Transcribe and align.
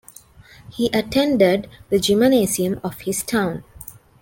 He 0.71 0.87
attended 0.93 1.69
the 1.89 1.99
gymnasium 1.99 2.79
of 2.83 3.01
his 3.01 3.21
town. 3.21 3.63